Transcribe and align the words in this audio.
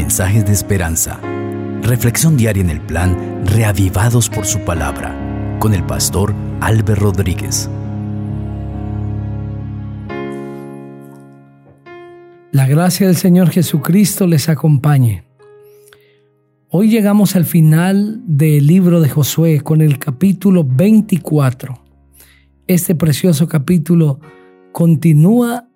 mensajes 0.00 0.46
de 0.46 0.52
esperanza. 0.52 1.20
Reflexión 1.82 2.38
diaria 2.38 2.62
en 2.62 2.70
el 2.70 2.80
plan 2.80 3.44
Reavivados 3.44 4.30
por 4.30 4.46
su 4.46 4.60
palabra 4.60 5.14
con 5.58 5.74
el 5.74 5.84
pastor 5.84 6.34
Álvaro 6.62 7.12
Rodríguez. 7.12 7.68
La 12.50 12.66
gracia 12.66 13.08
del 13.08 13.16
Señor 13.16 13.50
Jesucristo 13.50 14.26
les 14.26 14.48
acompañe. 14.48 15.24
Hoy 16.70 16.88
llegamos 16.88 17.36
al 17.36 17.44
final 17.44 18.22
del 18.24 18.66
libro 18.66 19.02
de 19.02 19.10
Josué 19.10 19.60
con 19.60 19.82
el 19.82 19.98
capítulo 19.98 20.64
24. 20.64 21.78
Este 22.66 22.94
precioso 22.94 23.46
capítulo 23.46 24.18
continúa 24.72 25.69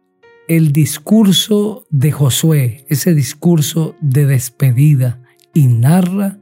el 0.48 0.72
discurso 0.72 1.86
de 1.90 2.12
Josué, 2.12 2.84
ese 2.88 3.14
discurso 3.14 3.96
de 4.00 4.26
despedida, 4.26 5.20
y 5.54 5.68
narra 5.68 6.38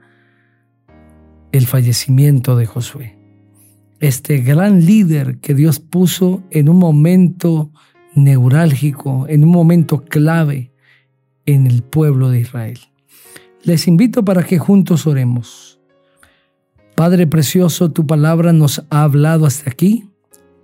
el 1.52 1.66
fallecimiento 1.66 2.56
de 2.56 2.66
Josué. 2.66 3.18
Este 4.00 4.38
gran 4.38 4.84
líder 4.84 5.38
que 5.38 5.54
Dios 5.54 5.78
puso 5.78 6.42
en 6.50 6.68
un 6.68 6.78
momento 6.78 7.70
neurálgico, 8.14 9.26
en 9.28 9.44
un 9.44 9.50
momento 9.50 10.04
clave 10.04 10.72
en 11.46 11.66
el 11.66 11.82
pueblo 11.82 12.30
de 12.30 12.40
Israel. 12.40 12.78
Les 13.62 13.86
invito 13.86 14.24
para 14.24 14.42
que 14.44 14.58
juntos 14.58 15.06
oremos. 15.06 15.80
Padre 16.96 17.26
precioso, 17.26 17.92
tu 17.92 18.06
palabra 18.06 18.52
nos 18.52 18.84
ha 18.90 19.02
hablado 19.04 19.46
hasta 19.46 19.70
aquí 19.70 20.08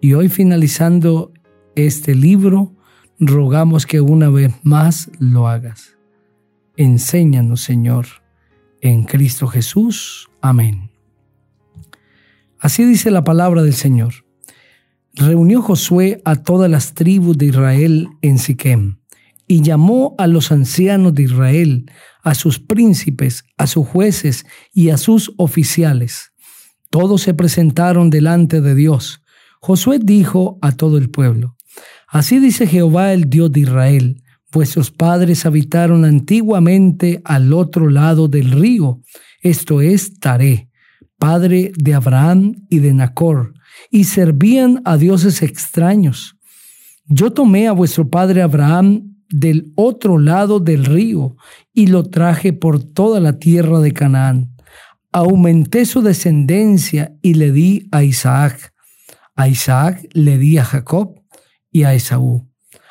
y 0.01 0.15
hoy 0.15 0.29
finalizando 0.29 1.33
este 1.75 2.15
libro, 2.15 2.75
rogamos 3.19 3.87
que 3.87 4.01
una 4.01 4.29
vez 4.29 4.53
más 4.63 5.11
lo 5.19 5.49
hagas. 5.49 5.97
Enséñanos, 6.77 7.63
Señor, 7.63 8.07
en 8.81 9.05
Cristo 9.05 9.49
Jesús. 9.49 10.29
Amén. 10.41 10.91
Así 12.61 12.85
dice 12.85 13.11
la 13.11 13.25
palabra 13.25 13.63
del 13.63 13.75
Señor. 13.75 14.25
Reunió 15.15 15.63
Josué 15.63 16.23
a 16.25 16.37
todas 16.37 16.71
las 16.71 16.95
tribus 16.95 17.37
de 17.39 17.47
Israel 17.47 18.09
en 18.23 18.39
Siquem 18.39 18.99
y 19.49 19.63
llamó 19.63 20.15
a 20.19 20.27
los 20.27 20.53
ancianos 20.53 21.15
de 21.15 21.25
Israel, 21.25 21.91
a 22.23 22.35
sus 22.35 22.61
príncipes, 22.61 23.45
a 23.57 23.67
sus 23.67 23.87
jueces 23.87 24.45
y 24.73 24.91
a 24.91 24.99
sus 24.99 25.33
oficiales. 25.39 26.33
Todos 26.91 27.23
se 27.23 27.35
presentaron 27.35 28.11
delante 28.11 28.61
de 28.61 28.75
Dios. 28.75 29.23
Josué 29.61 29.99
dijo 29.99 30.59
a 30.63 30.73
todo 30.73 30.99
el 30.99 31.11
pueblo, 31.11 31.57
Así 32.09 32.39
dice 32.39 32.67
Jehová 32.67 33.13
el 33.13 33.29
Dios 33.29 33.53
de 33.53 33.61
Israel, 33.61 34.23
vuestros 34.51 34.91
padres 34.91 35.45
habitaron 35.45 36.07
antiguamente 36.07 37.21
al 37.23 37.53
otro 37.53 37.91
lado 37.91 38.29
del 38.29 38.51
río, 38.51 39.03
esto 39.43 39.83
es 39.83 40.19
Taré, 40.19 40.71
padre 41.19 41.71
de 41.77 41.93
Abraham 41.93 42.65
y 42.71 42.79
de 42.79 42.95
Nacor, 42.95 43.53
y 43.91 44.05
servían 44.05 44.81
a 44.87 44.97
dioses 44.97 45.43
extraños. 45.43 46.37
Yo 47.05 47.31
tomé 47.31 47.69
a 47.69 47.73
vuestro 47.73 48.09
padre 48.09 48.41
Abraham 48.41 49.17
del 49.29 49.71
otro 49.77 50.17
lado 50.17 50.61
del 50.61 50.87
río 50.87 51.37
y 51.75 51.89
lo 51.89 52.05
traje 52.05 52.55
por 52.55 52.83
toda 52.83 53.21
la 53.21 53.39
tierra 53.39 53.81
de 53.81 53.93
Canaán. 53.93 54.57
Aumenté 55.13 55.85
su 55.85 56.01
descendencia 56.01 57.13
y 57.21 57.35
le 57.35 57.53
di 57.53 57.87
a 57.93 58.03
Isaac. 58.03 58.73
A 59.37 59.47
Isaac 59.49 60.09
le 60.15 60.39
di 60.39 60.57
a 60.57 60.65
Jacob 60.65 61.18
y 61.71 61.83
a 61.85 61.95
Esaú. 61.95 62.49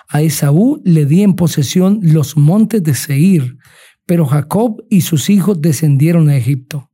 A 0.10 0.22
Esaú 0.22 0.82
le 0.86 1.06
di 1.06 1.24
en 1.24 1.36
posesión 1.36 2.00
los 2.02 2.38
montes 2.38 2.82
de 2.84 2.94
Seir, 2.94 3.58
pero 4.06 4.26
Jacob 4.26 4.84
y 4.90 5.02
sus 5.02 5.30
hijos 5.30 5.62
descendieron 5.62 6.30
a 6.30 6.38
Egipto. 6.38 6.90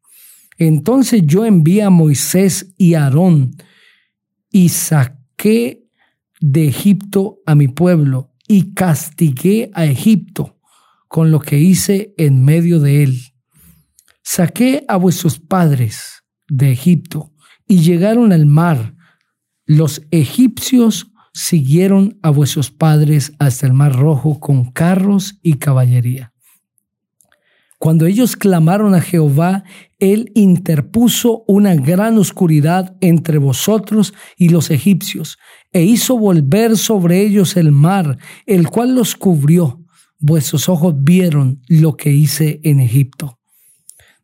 Entonces 0.58 1.24
yo 1.26 1.46
envié 1.46 1.84
a 1.84 1.90
Moisés 1.90 2.74
y 2.78 2.94
a 2.94 3.06
Aarón 3.06 3.56
y 4.52 4.70
saqué 4.70 5.84
de 6.40 6.68
Egipto 6.68 7.40
a 7.46 7.56
mi 7.56 7.68
pueblo 7.68 8.34
y 8.48 8.74
castigué 8.74 9.72
a 9.74 9.86
Egipto 9.86 10.60
con 11.08 11.32
lo 11.32 11.40
que 11.40 11.60
hice 11.60 12.14
en 12.18 12.44
medio 12.44 12.80
de 12.80 13.04
él. 13.04 13.20
Saqué 14.24 14.84
a 14.88 14.98
vuestros 14.98 15.40
padres 15.40 16.24
de 16.48 16.72
Egipto 16.72 17.32
y 17.68 17.82
llegaron 17.82 18.32
al 18.32 18.46
mar. 18.46 18.96
Los 19.66 20.02
egipcios 20.12 21.13
siguieron 21.34 22.20
a 22.22 22.30
vuestros 22.30 22.72
padres 22.72 23.34
hasta 23.40 23.66
el 23.66 23.74
mar 23.74 23.94
rojo 23.96 24.40
con 24.40 24.72
carros 24.72 25.40
y 25.42 25.56
caballería. 25.56 26.34
Cuando 27.84 28.06
ellos 28.06 28.38
clamaron 28.38 28.96
a 28.96 29.02
Jehová, 29.02 29.66
Él 30.00 30.32
interpuso 30.36 31.44
una 31.48 31.76
gran 31.76 32.18
oscuridad 32.18 32.96
entre 33.02 33.40
vosotros 33.40 34.14
y 34.38 34.48
los 34.48 34.72
egipcios, 34.72 35.38
e 35.74 35.84
hizo 35.84 36.18
volver 36.18 36.78
sobre 36.78 37.20
ellos 37.20 37.58
el 37.58 37.74
mar, 37.74 38.18
el 38.46 38.70
cual 38.70 38.96
los 38.96 39.18
cubrió. 39.18 39.82
Vuestros 40.18 40.70
ojos 40.70 40.94
vieron 40.98 41.62
lo 41.68 41.98
que 41.98 42.14
hice 42.14 42.62
en 42.64 42.80
Egipto. 42.80 43.40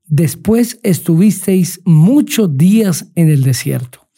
Después 0.06 0.80
estuvisteis 0.82 1.82
muchos 1.84 2.56
días 2.56 3.12
en 3.16 3.30
el 3.30 3.44
desierto. 3.44 4.09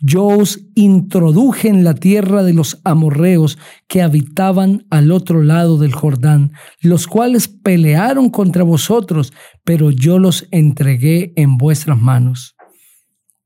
Yo 0.00 0.26
os 0.26 0.60
introduje 0.74 1.68
en 1.68 1.82
la 1.82 1.94
tierra 1.94 2.44
de 2.44 2.52
los 2.52 2.80
amorreos 2.84 3.58
que 3.88 4.00
habitaban 4.00 4.86
al 4.90 5.10
otro 5.10 5.42
lado 5.42 5.76
del 5.76 5.92
Jordán, 5.92 6.52
los 6.80 7.06
cuales 7.08 7.48
pelearon 7.48 8.30
contra 8.30 8.62
vosotros, 8.62 9.32
pero 9.64 9.90
yo 9.90 10.18
los 10.18 10.46
entregué 10.52 11.32
en 11.34 11.58
vuestras 11.58 12.00
manos. 12.00 12.54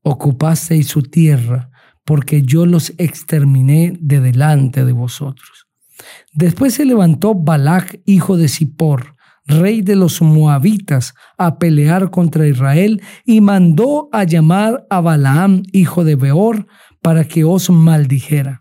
Ocupasteis 0.03 0.87
su 0.87 1.01
tierra, 1.01 1.71
porque 2.05 2.43
yo 2.43 2.65
los 2.65 2.93
exterminé 2.97 3.97
de 3.99 4.19
delante 4.19 4.85
de 4.85 4.91
vosotros. 4.91 5.67
Después 6.33 6.75
se 6.75 6.85
levantó 6.85 7.33
Balac, 7.33 7.99
hijo 8.05 8.37
de 8.37 8.47
Zippor, 8.47 9.15
rey 9.45 9.81
de 9.81 9.95
los 9.95 10.21
moabitas, 10.21 11.13
a 11.37 11.57
pelear 11.57 12.11
contra 12.11 12.47
Israel 12.47 13.01
y 13.25 13.41
mandó 13.41 14.07
a 14.11 14.23
llamar 14.23 14.85
a 14.89 15.01
Balaam, 15.01 15.63
hijo 15.71 16.03
de 16.03 16.15
Beor, 16.15 16.67
para 17.01 17.25
que 17.25 17.43
os 17.43 17.69
maldijera. 17.69 18.59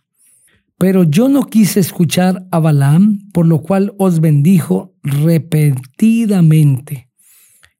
Pero 0.78 1.04
yo 1.04 1.28
no 1.28 1.44
quise 1.44 1.80
escuchar 1.80 2.46
a 2.50 2.58
Balaam, 2.58 3.30
por 3.32 3.46
lo 3.46 3.62
cual 3.62 3.94
os 3.98 4.20
bendijo 4.20 4.94
repetidamente 5.02 7.08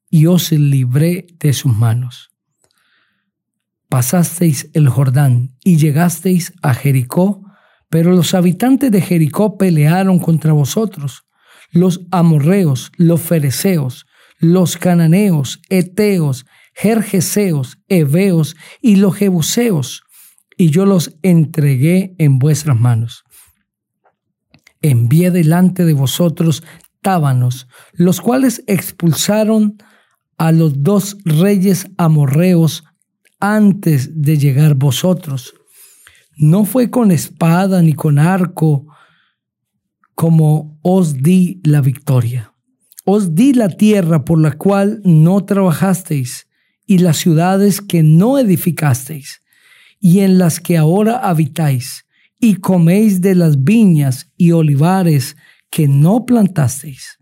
y 0.09 0.25
os 0.27 0.51
libré 0.51 1.27
de 1.39 1.53
sus 1.53 1.75
manos. 1.75 2.31
Pasasteis 3.89 4.69
el 4.73 4.89
Jordán 4.89 5.55
y 5.63 5.77
llegasteis 5.77 6.53
a 6.61 6.73
Jericó, 6.73 7.43
pero 7.89 8.11
los 8.11 8.33
habitantes 8.33 8.89
de 8.89 9.01
Jericó 9.01 9.57
pelearon 9.57 10.19
contra 10.19 10.53
vosotros 10.53 11.25
los 11.73 12.01
amorreos, 12.11 12.91
los 12.97 13.21
fereceos, 13.21 14.05
los 14.37 14.77
cananeos, 14.77 15.59
eteos, 15.69 16.45
jerjeseos, 16.73 17.79
heveos 17.89 18.55
y 18.81 18.95
los 18.95 19.15
jebuseos, 19.15 20.03
y 20.55 20.69
yo 20.69 20.85
los 20.85 21.17
entregué 21.23 22.15
en 22.19 22.39
vuestras 22.39 22.79
manos. 22.79 23.23
Envié 24.81 25.31
delante 25.31 25.83
de 25.83 25.93
vosotros 25.93 26.63
tábanos, 27.01 27.67
los 27.93 28.21
cuales 28.21 28.63
expulsaron 28.67 29.77
a 30.37 30.51
los 30.51 30.83
dos 30.83 31.17
reyes 31.25 31.87
amorreos 31.97 32.83
antes 33.39 34.21
de 34.21 34.37
llegar 34.37 34.75
vosotros. 34.75 35.53
No 36.35 36.65
fue 36.65 36.89
con 36.89 37.11
espada 37.11 37.81
ni 37.81 37.93
con 37.93 38.19
arco, 38.19 38.87
como 40.15 40.72
os 40.83 41.15
di 41.17 41.61
la 41.63 41.81
victoria. 41.81 42.53
Os 43.05 43.33
di 43.33 43.53
la 43.53 43.69
tierra 43.69 44.23
por 44.23 44.39
la 44.39 44.51
cual 44.51 45.01
no 45.03 45.43
trabajasteis 45.43 46.47
y 46.85 46.99
las 46.99 47.17
ciudades 47.17 47.81
que 47.81 48.03
no 48.03 48.37
edificasteis 48.37 49.41
y 49.99 50.19
en 50.19 50.37
las 50.37 50.59
que 50.59 50.77
ahora 50.77 51.17
habitáis 51.17 52.05
y 52.39 52.55
coméis 52.55 53.21
de 53.21 53.35
las 53.35 53.63
viñas 53.63 54.29
y 54.37 54.51
olivares 54.51 55.37
que 55.69 55.87
no 55.87 56.25
plantasteis. 56.25 57.17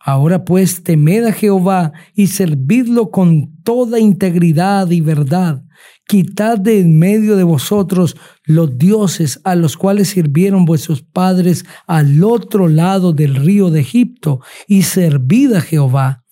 Ahora 0.00 0.44
pues 0.44 0.82
temed 0.82 1.24
a 1.24 1.32
Jehová 1.32 1.92
y 2.14 2.28
servidlo 2.28 3.10
con 3.10 3.62
toda 3.62 4.00
integridad 4.00 4.90
y 4.90 5.02
verdad, 5.02 5.62
Quitad 6.06 6.58
de 6.58 6.80
en 6.80 6.98
medio 6.98 7.36
de 7.36 7.44
vosotros 7.44 8.16
los 8.44 8.76
dioses 8.76 9.40
a 9.44 9.54
los 9.54 9.76
cuales 9.76 10.08
sirvieron 10.08 10.64
vuestros 10.64 11.02
padres 11.02 11.64
al 11.86 12.22
otro 12.24 12.68
lado 12.68 13.12
del 13.12 13.36
río 13.36 13.70
de 13.70 13.80
Egipto 13.80 14.40
y 14.66 14.82
servid 14.82 15.54
a 15.54 15.60
Jehová. 15.60 16.24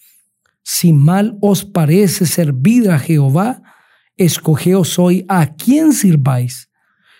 Si 0.62 0.92
mal 0.92 1.38
os 1.40 1.64
parece 1.64 2.26
servir 2.26 2.90
a 2.90 2.98
Jehová, 2.98 3.62
escogeos 4.16 4.98
hoy 4.98 5.24
a 5.28 5.54
quién 5.54 5.92
sirváis. 5.92 6.68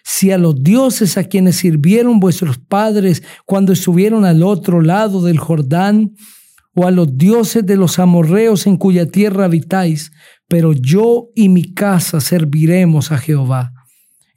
Si 0.05 0.31
a 0.31 0.39
los 0.39 0.63
dioses 0.63 1.17
a 1.17 1.25
quienes 1.25 1.57
sirvieron 1.57 2.21
vuestros 2.21 2.59
padres 2.59 3.23
cuando 3.47 3.73
estuvieron 3.73 4.25
al 4.25 4.43
otro 4.43 4.81
lado 4.81 5.23
del 5.23 5.39
Jordán, 5.39 6.13
o 6.75 6.87
a 6.87 6.91
los 6.91 7.17
dioses 7.17 7.67
de 7.67 7.77
los 7.77 7.99
amorreos 7.99 8.67
en 8.67 8.77
cuya 8.77 9.07
tierra 9.07 9.45
habitáis, 9.45 10.13
pero 10.51 10.73
yo 10.73 11.29
y 11.37 11.49
mi 11.49 11.73
casa 11.75 12.21
serviremos 12.21 13.13
a 13.13 13.19
Jehová. 13.19 13.73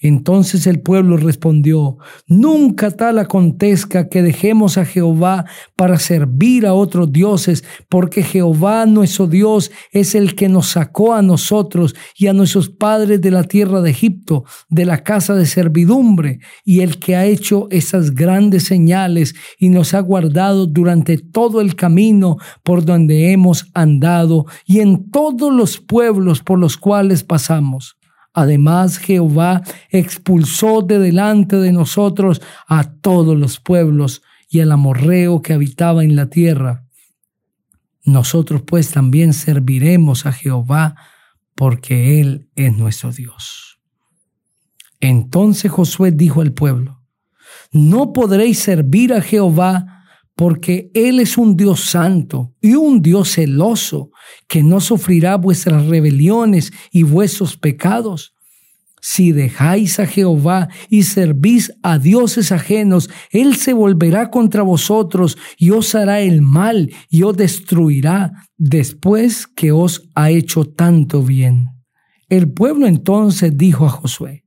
Entonces 0.03 0.67
el 0.67 0.81
pueblo 0.81 1.15
respondió, 1.15 1.97
Nunca 2.27 2.91
tal 2.91 3.19
acontezca 3.19 4.09
que 4.09 4.21
dejemos 4.21 4.77
a 4.77 4.83
Jehová 4.83 5.45
para 5.77 5.97
servir 5.97 6.65
a 6.65 6.73
otros 6.73 7.09
dioses, 7.13 7.63
porque 7.87 8.21
Jehová 8.21 8.85
nuestro 8.85 9.27
Dios 9.27 9.71
es 9.93 10.13
el 10.13 10.35
que 10.35 10.49
nos 10.49 10.67
sacó 10.67 11.13
a 11.13 11.21
nosotros 11.21 11.95
y 12.17 12.27
a 12.27 12.33
nuestros 12.33 12.67
padres 12.67 13.21
de 13.21 13.31
la 13.31 13.45
tierra 13.45 13.79
de 13.79 13.91
Egipto, 13.91 14.43
de 14.69 14.83
la 14.83 15.03
casa 15.03 15.35
de 15.35 15.45
servidumbre, 15.45 16.39
y 16.65 16.81
el 16.81 16.99
que 16.99 17.15
ha 17.15 17.25
hecho 17.25 17.69
esas 17.71 18.13
grandes 18.13 18.63
señales 18.63 19.35
y 19.57 19.69
nos 19.69 19.93
ha 19.93 20.01
guardado 20.01 20.67
durante 20.67 21.17
todo 21.17 21.61
el 21.61 21.75
camino 21.75 22.35
por 22.63 22.83
donde 22.83 23.31
hemos 23.31 23.71
andado 23.73 24.47
y 24.65 24.81
en 24.81 25.09
todos 25.11 25.53
los 25.53 25.79
pueblos 25.79 26.41
por 26.41 26.59
los 26.59 26.75
cuales 26.75 27.23
pasamos. 27.23 27.95
Además, 28.33 28.97
Jehová 28.97 29.61
expulsó 29.89 30.81
de 30.81 30.97
delante 30.97 31.57
de 31.57 31.71
nosotros 31.71 32.41
a 32.67 32.91
todos 32.91 33.37
los 33.37 33.59
pueblos 33.59 34.23
y 34.49 34.59
al 34.59 34.71
amorreo 34.71 35.41
que 35.41 35.53
habitaba 35.53 36.03
en 36.03 36.15
la 36.15 36.27
tierra. 36.29 36.85
Nosotros 38.03 38.63
pues 38.65 38.91
también 38.91 39.33
serviremos 39.33 40.25
a 40.25 40.33
Jehová 40.33 40.95
porque 41.55 42.19
Él 42.19 42.49
es 42.55 42.75
nuestro 42.75 43.11
Dios. 43.11 43.79
Entonces 44.99 45.71
Josué 45.71 46.11
dijo 46.11 46.41
al 46.41 46.53
pueblo, 46.53 47.01
no 47.71 48.13
podréis 48.13 48.59
servir 48.59 49.13
a 49.13 49.21
Jehová 49.21 50.02
porque 50.43 50.91
Él 50.93 51.21
es 51.21 51.37
un 51.37 51.55
Dios 51.55 51.85
santo 51.85 52.53
y 52.59 52.75
un 52.75 53.01
Dios 53.01 53.35
celoso, 53.35 54.11
que 54.49 54.61
no 54.61 54.81
sufrirá 54.81 55.37
vuestras 55.37 55.85
rebeliones 55.85 56.73
y 56.91 57.03
vuestros 57.03 57.55
pecados. 57.55 58.33
Si 58.99 59.31
dejáis 59.31 60.01
a 60.01 60.05
Jehová 60.05 60.67
y 60.89 61.03
servís 61.03 61.71
a 61.81 61.97
dioses 61.97 62.51
ajenos, 62.51 63.09
Él 63.31 63.55
se 63.55 63.71
volverá 63.71 64.31
contra 64.31 64.63
vosotros 64.63 65.37
y 65.57 65.69
os 65.69 65.95
hará 65.95 66.19
el 66.19 66.41
mal 66.41 66.91
y 67.09 67.23
os 67.23 67.37
destruirá 67.37 68.33
después 68.57 69.47
que 69.47 69.71
os 69.71 70.09
ha 70.13 70.29
hecho 70.29 70.65
tanto 70.65 71.23
bien. 71.23 71.69
El 72.27 72.51
pueblo 72.51 72.85
entonces 72.85 73.55
dijo 73.55 73.85
a 73.85 73.91
Josué, 73.91 74.43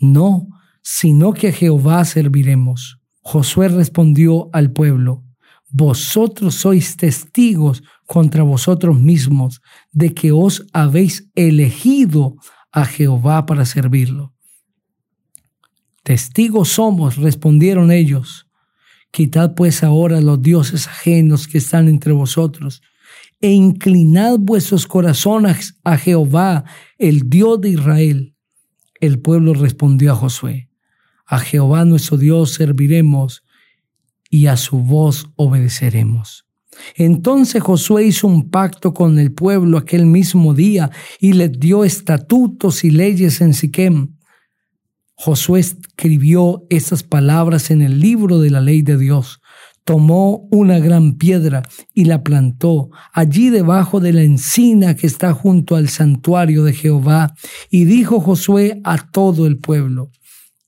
No, 0.00 0.48
sino 0.82 1.32
que 1.32 1.48
a 1.48 1.52
Jehová 1.52 2.04
serviremos. 2.04 2.98
Josué 3.22 3.68
respondió 3.68 4.50
al 4.52 4.72
pueblo, 4.72 5.24
Vosotros 5.70 6.56
sois 6.56 6.96
testigos 6.96 7.82
contra 8.06 8.42
vosotros 8.42 8.98
mismos 8.98 9.60
de 9.92 10.12
que 10.12 10.32
os 10.32 10.66
habéis 10.72 11.30
elegido 11.34 12.36
a 12.72 12.84
Jehová 12.84 13.46
para 13.46 13.64
servirlo. 13.64 14.34
Testigos 16.02 16.70
somos, 16.70 17.16
respondieron 17.16 17.92
ellos. 17.92 18.46
Quitad 19.12 19.54
pues 19.54 19.84
ahora 19.84 20.20
los 20.20 20.42
dioses 20.42 20.88
ajenos 20.88 21.46
que 21.46 21.58
están 21.58 21.88
entre 21.88 22.12
vosotros, 22.12 22.82
e 23.40 23.50
inclinad 23.50 24.38
vuestros 24.38 24.86
corazones 24.86 25.78
a 25.84 25.96
Jehová, 25.96 26.64
el 26.98 27.28
Dios 27.28 27.60
de 27.60 27.70
Israel. 27.70 28.34
El 29.00 29.20
pueblo 29.20 29.54
respondió 29.54 30.12
a 30.12 30.16
Josué, 30.16 30.68
a 31.26 31.38
Jehová 31.38 31.84
nuestro 31.84 32.18
Dios 32.18 32.54
serviremos 32.54 33.44
y 34.30 34.46
a 34.46 34.56
su 34.56 34.78
voz 34.78 35.28
obedeceremos. 35.36 36.46
Entonces 36.94 37.62
Josué 37.62 38.06
hizo 38.06 38.26
un 38.26 38.48
pacto 38.48 38.94
con 38.94 39.18
el 39.18 39.32
pueblo 39.32 39.76
aquel 39.76 40.06
mismo 40.06 40.54
día 40.54 40.90
y 41.18 41.32
les 41.34 41.52
dio 41.58 41.84
estatutos 41.84 42.84
y 42.84 42.90
leyes 42.90 43.40
en 43.40 43.52
Siquem. 43.52 44.14
Josué 45.14 45.60
escribió 45.60 46.64
esas 46.70 47.02
palabras 47.02 47.70
en 47.70 47.82
el 47.82 48.00
libro 48.00 48.38
de 48.38 48.50
la 48.50 48.60
ley 48.60 48.80
de 48.82 48.96
Dios. 48.96 49.40
Tomó 49.84 50.48
una 50.50 50.78
gran 50.78 51.14
piedra 51.14 51.62
y 51.92 52.04
la 52.04 52.22
plantó 52.22 52.90
allí 53.12 53.50
debajo 53.50 54.00
de 54.00 54.12
la 54.12 54.22
encina 54.22 54.94
que 54.94 55.06
está 55.06 55.32
junto 55.34 55.76
al 55.76 55.88
santuario 55.88 56.64
de 56.64 56.72
Jehová. 56.72 57.34
Y 57.68 57.84
dijo 57.84 58.20
Josué 58.20 58.80
a 58.84 59.10
todo 59.10 59.46
el 59.46 59.58
pueblo, 59.58 60.10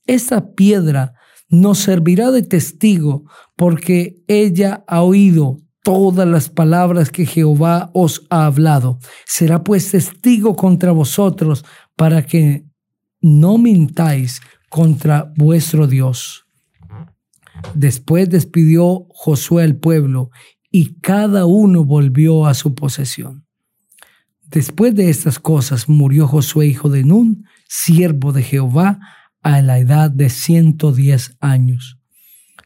esta 0.05 0.53
piedra 0.53 1.13
nos 1.49 1.79
servirá 1.79 2.31
de 2.31 2.41
testigo 2.41 3.25
porque 3.63 4.21
ella 4.27 4.83
ha 4.87 5.03
oído 5.03 5.61
todas 5.83 6.27
las 6.27 6.49
palabras 6.49 7.09
que 7.09 7.25
Jehová 7.25 7.91
os 7.93 8.27
ha 8.29 8.45
hablado. 8.45 8.99
Será 9.25 9.63
pues 9.63 9.91
testigo 9.91 10.57
contra 10.57 10.91
vosotros 10.91 11.63
para 11.95 12.25
que 12.25 12.65
no 13.21 13.57
mintáis 13.57 14.41
contra 14.67 15.31
vuestro 15.37 15.87
Dios. 15.87 16.45
Después 17.73 18.29
despidió 18.29 19.07
Josué 19.07 19.63
al 19.63 19.77
pueblo 19.77 20.29
y 20.69 20.99
cada 20.99 21.45
uno 21.45 21.85
volvió 21.85 22.47
a 22.47 22.55
su 22.55 22.75
posesión. 22.75 23.45
Después 24.41 24.93
de 24.93 25.09
estas 25.09 25.39
cosas 25.39 25.87
murió 25.87 26.27
Josué 26.27 26.67
hijo 26.67 26.89
de 26.89 27.05
Nun, 27.05 27.45
siervo 27.69 28.33
de 28.33 28.43
Jehová, 28.43 28.99
a 29.41 29.61
la 29.61 29.79
edad 29.79 30.11
de 30.11 30.29
ciento 30.29 30.91
diez 30.91 31.37
años. 31.39 32.02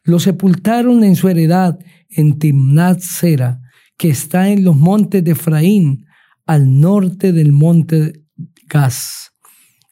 Lo 0.07 0.21
sepultaron 0.21 1.03
en 1.03 1.17
su 1.17 1.27
heredad 1.27 1.77
en 2.09 2.39
Timnat 2.39 3.01
Sera, 3.01 3.59
que 3.97 4.07
está 4.07 4.49
en 4.49 4.63
los 4.63 4.73
montes 4.73 5.21
de 5.21 5.31
Efraín, 5.31 6.05
al 6.45 6.79
norte 6.79 7.33
del 7.33 7.51
monte 7.51 8.23
Gaz. 8.69 9.33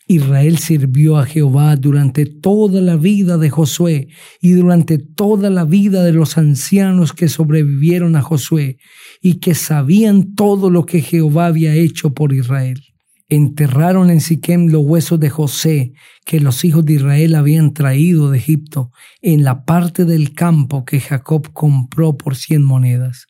Israel 0.07 0.57
sirvió 0.57 1.17
a 1.17 1.25
Jehová 1.25 1.75
durante 1.75 2.25
toda 2.25 2.79
la 2.79 2.95
vida 2.95 3.37
de 3.37 3.49
Josué 3.49 4.07
y 4.41 4.51
durante 4.51 4.99
toda 4.99 5.49
la 5.49 5.65
vida 5.65 6.01
de 6.05 6.13
los 6.13 6.37
ancianos 6.37 7.11
que 7.11 7.27
sobrevivieron 7.27 8.15
a 8.15 8.21
Josué 8.21 8.77
y 9.21 9.39
que 9.39 9.53
sabían 9.53 10.33
todo 10.33 10.69
lo 10.69 10.85
que 10.85 11.01
Jehová 11.01 11.47
había 11.47 11.73
hecho 11.75 12.13
por 12.13 12.31
Israel. 12.31 12.81
Enterraron 13.27 14.11
en 14.11 14.21
Siquem 14.21 14.67
los 14.67 14.83
huesos 14.85 15.19
de 15.19 15.29
José 15.29 15.93
que 16.25 16.39
los 16.39 16.63
hijos 16.63 16.85
de 16.85 16.93
Israel 16.93 17.35
habían 17.35 17.73
traído 17.73 18.29
de 18.29 18.37
Egipto 18.37 18.91
en 19.21 19.43
la 19.43 19.65
parte 19.65 20.05
del 20.05 20.33
campo 20.33 20.85
que 20.85 20.99
Jacob 20.99 21.51
compró 21.51 22.17
por 22.17 22.35
cien 22.35 22.63
monedas 22.63 23.27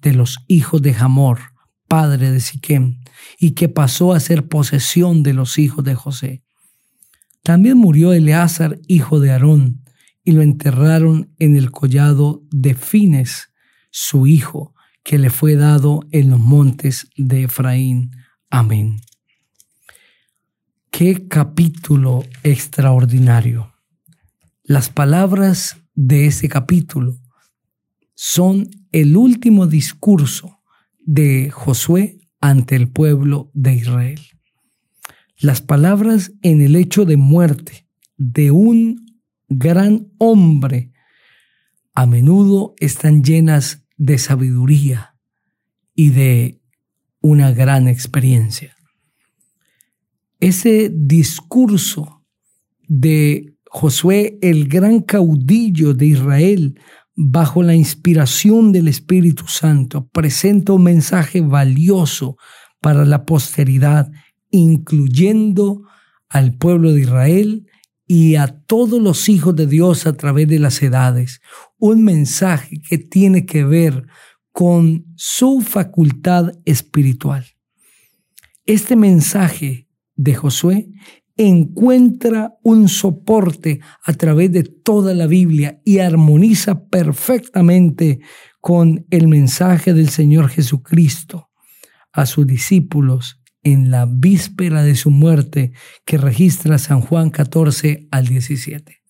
de 0.00 0.12
los 0.12 0.38
hijos 0.48 0.82
de 0.82 0.94
Hamor, 0.94 1.38
padre 1.88 2.30
de 2.30 2.40
Siquem, 2.40 3.00
y 3.38 3.52
que 3.52 3.68
pasó 3.68 4.12
a 4.12 4.20
ser 4.20 4.48
posesión 4.48 5.22
de 5.22 5.32
los 5.32 5.58
hijos 5.58 5.84
de 5.84 5.94
José. 5.94 6.42
También 7.42 7.76
murió 7.78 8.12
Eleazar, 8.12 8.78
hijo 8.86 9.18
de 9.20 9.32
Aarón, 9.32 9.84
y 10.24 10.32
lo 10.32 10.42
enterraron 10.42 11.34
en 11.38 11.56
el 11.56 11.70
collado 11.72 12.42
de 12.50 12.74
Fines, 12.74 13.50
su 13.90 14.26
hijo, 14.26 14.74
que 15.02 15.18
le 15.18 15.30
fue 15.30 15.56
dado 15.56 16.00
en 16.12 16.30
los 16.30 16.38
montes 16.38 17.08
de 17.16 17.44
Efraín. 17.44 18.12
Amén. 18.50 19.00
Qué 21.04 21.26
capítulo 21.26 22.24
extraordinario. 22.44 23.74
Las 24.62 24.88
palabras 24.88 25.78
de 25.96 26.26
ese 26.26 26.48
capítulo 26.48 27.18
son 28.14 28.70
el 28.92 29.16
último 29.16 29.66
discurso 29.66 30.60
de 31.00 31.50
Josué 31.50 32.20
ante 32.40 32.76
el 32.76 32.88
pueblo 32.88 33.50
de 33.52 33.74
Israel. 33.74 34.20
Las 35.40 35.60
palabras 35.60 36.34
en 36.40 36.60
el 36.60 36.76
hecho 36.76 37.04
de 37.04 37.16
muerte 37.16 37.88
de 38.16 38.52
un 38.52 39.04
gran 39.48 40.06
hombre 40.18 40.92
a 41.94 42.06
menudo 42.06 42.76
están 42.78 43.24
llenas 43.24 43.84
de 43.96 44.18
sabiduría 44.18 45.16
y 45.96 46.10
de 46.10 46.60
una 47.20 47.50
gran 47.50 47.88
experiencia 47.88 48.76
ese 50.42 50.90
discurso 50.92 52.24
de 52.88 53.54
Josué, 53.66 54.38
el 54.42 54.66
gran 54.66 54.98
caudillo 54.98 55.94
de 55.94 56.06
Israel, 56.06 56.80
bajo 57.14 57.62
la 57.62 57.76
inspiración 57.76 58.72
del 58.72 58.88
Espíritu 58.88 59.46
Santo, 59.46 60.08
presenta 60.08 60.72
un 60.72 60.82
mensaje 60.82 61.42
valioso 61.42 62.36
para 62.80 63.04
la 63.04 63.24
posteridad, 63.24 64.10
incluyendo 64.50 65.82
al 66.28 66.58
pueblo 66.58 66.92
de 66.92 67.02
Israel 67.02 67.68
y 68.08 68.34
a 68.34 68.48
todos 68.48 69.00
los 69.00 69.28
hijos 69.28 69.54
de 69.54 69.68
Dios 69.68 70.08
a 70.08 70.14
través 70.14 70.48
de 70.48 70.58
las 70.58 70.82
edades. 70.82 71.40
Un 71.78 72.02
mensaje 72.02 72.82
que 72.88 72.98
tiene 72.98 73.46
que 73.46 73.62
ver 73.62 74.08
con 74.50 75.06
su 75.14 75.60
facultad 75.60 76.50
espiritual. 76.64 77.46
Este 78.66 78.96
mensaje 78.96 79.86
de 80.22 80.34
Josué 80.34 80.88
encuentra 81.36 82.54
un 82.62 82.88
soporte 82.88 83.80
a 84.04 84.12
través 84.12 84.52
de 84.52 84.64
toda 84.64 85.14
la 85.14 85.26
Biblia 85.26 85.80
y 85.84 85.98
armoniza 85.98 86.86
perfectamente 86.86 88.20
con 88.60 89.06
el 89.10 89.28
mensaje 89.28 89.94
del 89.94 90.08
Señor 90.08 90.48
Jesucristo 90.48 91.48
a 92.12 92.26
sus 92.26 92.46
discípulos 92.46 93.40
en 93.62 93.90
la 93.90 94.06
víspera 94.06 94.82
de 94.82 94.94
su 94.94 95.10
muerte 95.10 95.72
que 96.04 96.18
registra 96.18 96.78
San 96.78 97.00
Juan 97.00 97.30
14 97.30 98.08
al 98.10 98.26
17. 98.26 99.02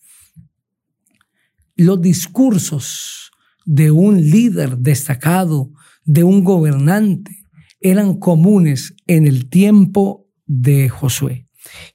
Los 1.77 2.01
discursos 2.01 3.33
de 3.65 3.91
un 3.91 4.31
líder 4.31 4.79
destacado, 4.79 5.73
de 6.05 6.23
un 6.23 6.45
gobernante, 6.45 7.47
eran 7.81 8.19
comunes 8.19 8.95
en 9.07 9.27
el 9.27 9.49
tiempo 9.49 10.22
de 10.53 10.91
Josué 10.91 11.47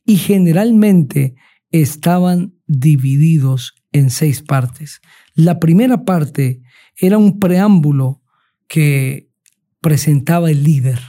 y 0.03 0.17
generalmente 0.17 1.35
estaban 1.69 2.55
divididos 2.65 3.75
en 3.91 4.09
seis 4.09 4.41
partes. 4.41 5.01
La 5.35 5.59
primera 5.59 6.05
parte 6.05 6.61
era 6.95 7.19
un 7.19 7.39
preámbulo 7.39 8.23
que 8.67 9.29
presentaba 9.79 10.49
el 10.49 10.63
líder, 10.63 10.99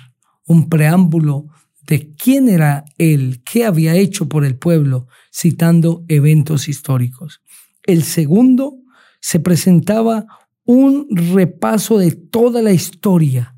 un 0.47 0.69
preámbulo 0.69 1.47
de 1.87 2.15
quién 2.15 2.51
era 2.51 2.85
él, 2.99 3.43
qué 3.51 3.65
había 3.65 3.95
hecho 3.95 4.29
por 4.29 4.45
el 4.45 4.57
pueblo, 4.57 5.07
citando 5.33 6.05
eventos 6.09 6.69
históricos. 6.69 7.41
El 7.85 8.03
segundo 8.03 8.77
se 9.21 9.41
presentaba 9.41 10.27
un 10.65 11.07
repaso 11.11 11.97
de 11.97 12.11
toda 12.11 12.61
la 12.61 12.73
historia 12.73 13.55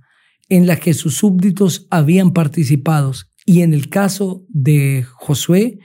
en 0.49 0.69
la 0.69 0.77
que 0.77 0.95
sus 0.95 1.17
súbditos 1.17 1.89
habían 1.91 2.33
participado. 2.33 3.13
Y 3.51 3.63
en 3.63 3.75
el 3.75 3.89
caso 3.89 4.47
de 4.49 5.05
Josué, 5.13 5.81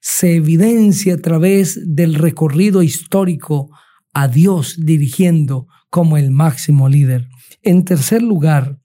se 0.00 0.34
evidencia 0.34 1.14
a 1.14 1.18
través 1.18 1.80
del 1.86 2.16
recorrido 2.16 2.82
histórico 2.82 3.70
a 4.12 4.26
Dios 4.26 4.74
dirigiendo 4.80 5.68
como 5.90 6.16
el 6.16 6.32
máximo 6.32 6.88
líder. 6.88 7.28
En 7.62 7.84
tercer 7.84 8.20
lugar, 8.20 8.80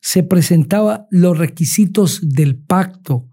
se 0.00 0.22
presentaba 0.22 1.08
los 1.10 1.36
requisitos 1.36 2.20
del 2.22 2.56
pacto 2.56 3.28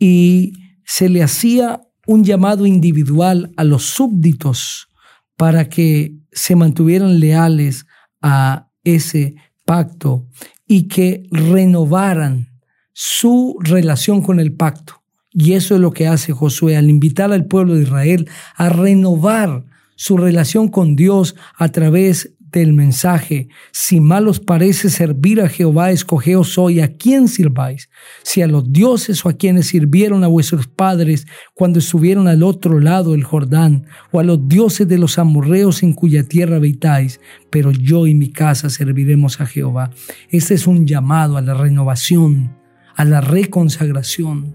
y 0.00 0.54
se 0.84 1.08
le 1.08 1.22
hacía 1.22 1.80
un 2.08 2.24
llamado 2.24 2.66
individual 2.66 3.52
a 3.56 3.62
los 3.62 3.84
súbditos 3.84 4.88
para 5.36 5.68
que 5.68 6.16
se 6.32 6.56
mantuvieran 6.56 7.20
leales 7.20 7.86
a 8.20 8.68
ese 8.82 9.36
pacto 9.64 10.26
y 10.66 10.88
que 10.88 11.22
renovaran 11.30 12.49
su 12.92 13.56
relación 13.60 14.22
con 14.22 14.40
el 14.40 14.52
pacto. 14.52 15.02
Y 15.32 15.52
eso 15.52 15.76
es 15.76 15.80
lo 15.80 15.92
que 15.92 16.08
hace 16.08 16.32
Josué 16.32 16.76
al 16.76 16.90
invitar 16.90 17.32
al 17.32 17.46
pueblo 17.46 17.74
de 17.74 17.82
Israel 17.82 18.28
a 18.56 18.68
renovar 18.68 19.64
su 19.94 20.16
relación 20.16 20.68
con 20.68 20.96
Dios 20.96 21.36
a 21.56 21.68
través 21.68 22.34
del 22.52 22.72
mensaje. 22.72 23.48
Si 23.70 24.00
mal 24.00 24.28
os 24.28 24.40
parece 24.40 24.90
servir 24.90 25.40
a 25.40 25.48
Jehová, 25.48 25.90
escogeos 25.90 26.58
hoy 26.58 26.80
a 26.80 26.88
quién 26.88 27.28
sirváis, 27.28 27.88
si 28.22 28.42
a 28.42 28.46
los 28.46 28.72
dioses 28.72 29.24
o 29.24 29.28
a 29.28 29.34
quienes 29.34 29.68
sirvieron 29.68 30.24
a 30.24 30.28
vuestros 30.28 30.66
padres 30.66 31.26
cuando 31.54 31.78
estuvieron 31.78 32.28
al 32.28 32.42
otro 32.42 32.80
lado 32.80 33.12
del 33.12 33.24
Jordán, 33.24 33.86
o 34.10 34.20
a 34.20 34.24
los 34.24 34.48
dioses 34.48 34.88
de 34.88 34.98
los 34.98 35.18
amorreos 35.18 35.82
en 35.82 35.92
cuya 35.92 36.24
tierra 36.24 36.56
habitáis, 36.56 37.20
pero 37.50 37.70
yo 37.70 38.06
y 38.06 38.14
mi 38.14 38.30
casa 38.30 38.70
serviremos 38.70 39.40
a 39.40 39.46
Jehová. 39.46 39.90
Este 40.30 40.54
es 40.54 40.66
un 40.66 40.86
llamado 40.86 41.36
a 41.36 41.42
la 41.42 41.54
renovación, 41.54 42.59
a 43.00 43.04
la 43.06 43.22
reconsagración, 43.22 44.54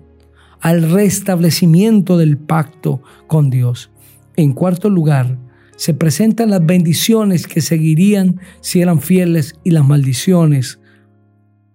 al 0.61 0.91
restablecimiento 0.91 2.15
del 2.15 2.37
pacto 2.37 3.01
con 3.25 3.49
Dios. 3.49 3.89
En 4.35 4.53
cuarto 4.53 4.87
lugar, 4.91 5.39
se 5.77 5.95
presentan 5.95 6.51
las 6.51 6.63
bendiciones 6.63 7.47
que 7.47 7.61
seguirían 7.61 8.39
si 8.61 8.81
eran 8.81 9.01
fieles 9.01 9.55
y 9.63 9.71
las 9.71 9.83
maldiciones 9.83 10.77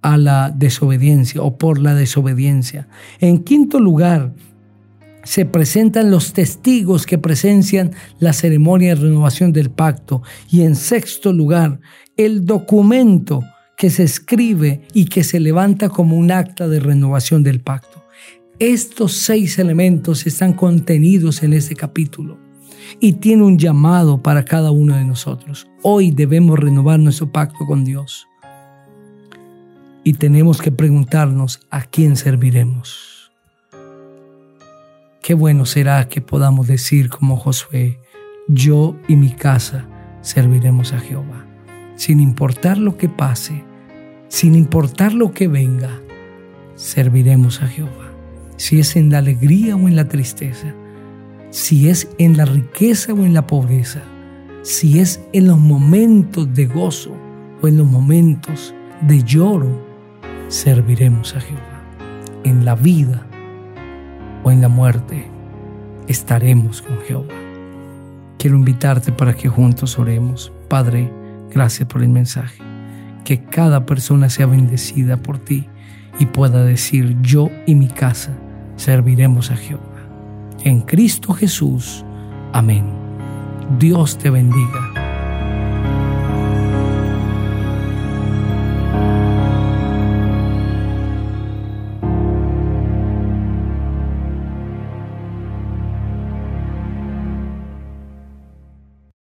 a 0.00 0.16
la 0.16 0.54
desobediencia 0.56 1.42
o 1.42 1.58
por 1.58 1.80
la 1.80 1.96
desobediencia. 1.96 2.86
En 3.18 3.42
quinto 3.42 3.80
lugar, 3.80 4.32
se 5.24 5.46
presentan 5.46 6.12
los 6.12 6.32
testigos 6.34 7.04
que 7.04 7.18
presencian 7.18 7.90
la 8.20 8.32
ceremonia 8.32 8.94
de 8.94 9.02
renovación 9.02 9.52
del 9.52 9.72
pacto. 9.72 10.22
Y 10.48 10.62
en 10.62 10.76
sexto 10.76 11.32
lugar, 11.32 11.80
el 12.16 12.44
documento 12.44 13.42
que 13.80 13.88
se 13.88 14.02
escribe 14.02 14.82
y 14.92 15.06
que 15.06 15.24
se 15.24 15.40
levanta 15.40 15.88
como 15.88 16.14
un 16.18 16.30
acta 16.30 16.68
de 16.68 16.80
renovación 16.80 17.42
del 17.42 17.60
pacto. 17.60 18.04
Estos 18.58 19.20
seis 19.22 19.58
elementos 19.58 20.26
están 20.26 20.52
contenidos 20.52 21.42
en 21.42 21.54
este 21.54 21.74
capítulo 21.74 22.36
y 23.00 23.14
tiene 23.14 23.42
un 23.42 23.56
llamado 23.56 24.22
para 24.22 24.44
cada 24.44 24.70
uno 24.70 24.96
de 24.96 25.06
nosotros. 25.06 25.66
Hoy 25.82 26.10
debemos 26.10 26.58
renovar 26.58 27.00
nuestro 27.00 27.32
pacto 27.32 27.64
con 27.64 27.86
Dios 27.86 28.28
y 30.04 30.12
tenemos 30.12 30.60
que 30.60 30.72
preguntarnos 30.72 31.60
a 31.70 31.80
quién 31.80 32.16
serviremos. 32.16 33.32
Qué 35.22 35.32
bueno 35.32 35.64
será 35.64 36.06
que 36.06 36.20
podamos 36.20 36.66
decir 36.66 37.08
como 37.08 37.38
Josué, 37.38 37.98
yo 38.46 38.94
y 39.08 39.16
mi 39.16 39.30
casa 39.30 39.88
serviremos 40.20 40.92
a 40.92 41.00
Jehová, 41.00 41.46
sin 41.96 42.20
importar 42.20 42.76
lo 42.76 42.98
que 42.98 43.08
pase, 43.08 43.69
sin 44.30 44.54
importar 44.54 45.12
lo 45.12 45.32
que 45.32 45.46
venga, 45.46 46.00
serviremos 46.76 47.60
a 47.60 47.68
Jehová, 47.68 48.10
si 48.56 48.80
es 48.80 48.96
en 48.96 49.10
la 49.10 49.18
alegría 49.18 49.76
o 49.76 49.86
en 49.86 49.96
la 49.96 50.08
tristeza 50.08 50.74
si 51.50 51.88
es 51.88 52.08
en 52.18 52.36
la 52.36 52.44
riqueza 52.44 53.12
o 53.12 53.24
en 53.24 53.34
la 53.34 53.46
pobreza, 53.46 54.02
si 54.62 55.00
es 55.00 55.20
en 55.32 55.48
los 55.48 55.58
momentos 55.58 56.52
de 56.54 56.66
gozo 56.66 57.12
o 57.60 57.68
en 57.68 57.76
los 57.76 57.88
momentos 57.88 58.72
de 59.02 59.22
lloro, 59.24 59.84
serviremos 60.48 61.34
a 61.34 61.40
Jehová. 61.40 61.82
En 62.44 62.64
la 62.64 62.74
vida 62.74 63.26
o 64.44 64.50
en 64.50 64.60
la 64.60 64.68
muerte, 64.68 65.26
estaremos 66.06 66.82
con 66.82 66.98
Jehová. 67.00 67.34
Quiero 68.38 68.56
invitarte 68.56 69.12
para 69.12 69.34
que 69.34 69.48
juntos 69.48 69.98
oremos. 69.98 70.52
Padre, 70.68 71.12
gracias 71.50 71.88
por 71.88 72.02
el 72.02 72.08
mensaje. 72.08 72.69
Que 73.24 73.42
cada 73.42 73.86
persona 73.86 74.28
sea 74.30 74.46
bendecida 74.46 75.16
por 75.16 75.38
ti 75.38 75.66
y 76.18 76.26
pueda 76.26 76.64
decir, 76.64 77.16
yo 77.22 77.50
y 77.66 77.74
mi 77.74 77.88
casa 77.88 78.32
serviremos 78.76 79.50
a 79.50 79.56
Jehová 79.56 79.90
en 80.64 80.80
Cristo 80.82 81.32
Jesús. 81.32 82.04
Amén. 82.52 82.84
Dios 83.78 84.18
te 84.18 84.30
bendiga 84.30 84.89